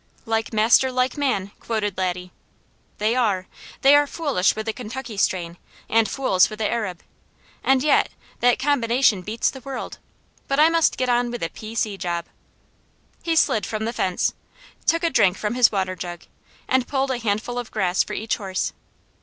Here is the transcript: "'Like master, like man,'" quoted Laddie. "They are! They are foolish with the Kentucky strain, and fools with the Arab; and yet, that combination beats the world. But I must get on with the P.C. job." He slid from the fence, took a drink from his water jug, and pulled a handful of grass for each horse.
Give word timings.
"'Like 0.25 0.51
master, 0.51 0.91
like 0.91 1.15
man,'" 1.15 1.51
quoted 1.59 1.95
Laddie. 1.95 2.31
"They 2.97 3.15
are! 3.15 3.45
They 3.83 3.95
are 3.95 4.07
foolish 4.07 4.55
with 4.55 4.65
the 4.65 4.73
Kentucky 4.73 5.15
strain, 5.15 5.59
and 5.87 6.09
fools 6.09 6.49
with 6.49 6.57
the 6.57 6.67
Arab; 6.67 7.03
and 7.63 7.83
yet, 7.83 8.09
that 8.39 8.57
combination 8.57 9.21
beats 9.21 9.51
the 9.51 9.59
world. 9.59 9.99
But 10.47 10.59
I 10.59 10.69
must 10.69 10.97
get 10.97 11.07
on 11.07 11.29
with 11.29 11.41
the 11.41 11.49
P.C. 11.49 11.97
job." 11.99 12.25
He 13.21 13.35
slid 13.35 13.63
from 13.63 13.85
the 13.85 13.93
fence, 13.93 14.33
took 14.87 15.03
a 15.03 15.11
drink 15.11 15.37
from 15.37 15.53
his 15.53 15.71
water 15.71 15.95
jug, 15.95 16.23
and 16.67 16.87
pulled 16.87 17.11
a 17.11 17.19
handful 17.19 17.59
of 17.59 17.69
grass 17.69 18.01
for 18.03 18.13
each 18.13 18.37
horse. 18.37 18.73